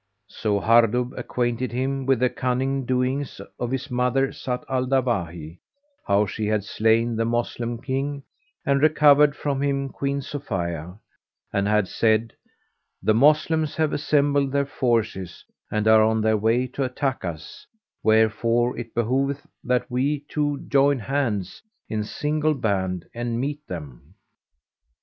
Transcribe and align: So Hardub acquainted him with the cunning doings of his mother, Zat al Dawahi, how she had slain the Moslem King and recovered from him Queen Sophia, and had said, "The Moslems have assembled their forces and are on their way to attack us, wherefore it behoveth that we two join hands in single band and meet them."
So 0.29 0.59
Hardub 0.59 1.13
acquainted 1.13 1.71
him 1.71 2.07
with 2.07 2.21
the 2.21 2.29
cunning 2.31 2.87
doings 2.87 3.39
of 3.59 3.69
his 3.69 3.91
mother, 3.91 4.31
Zat 4.31 4.63
al 4.67 4.87
Dawahi, 4.87 5.59
how 6.07 6.25
she 6.25 6.47
had 6.47 6.63
slain 6.63 7.15
the 7.15 7.23
Moslem 7.23 7.79
King 7.79 8.23
and 8.65 8.81
recovered 8.81 9.35
from 9.35 9.61
him 9.61 9.89
Queen 9.89 10.23
Sophia, 10.23 10.95
and 11.53 11.67
had 11.67 11.87
said, 11.87 12.33
"The 13.03 13.13
Moslems 13.13 13.75
have 13.75 13.93
assembled 13.93 14.51
their 14.51 14.65
forces 14.65 15.45
and 15.69 15.87
are 15.87 16.01
on 16.01 16.21
their 16.21 16.35
way 16.35 16.65
to 16.69 16.83
attack 16.83 17.23
us, 17.23 17.67
wherefore 18.01 18.75
it 18.79 18.95
behoveth 18.95 19.45
that 19.63 19.85
we 19.91 20.21
two 20.27 20.61
join 20.67 20.97
hands 20.97 21.61
in 21.87 22.03
single 22.03 22.55
band 22.55 23.05
and 23.13 23.39
meet 23.39 23.67
them." 23.67 24.15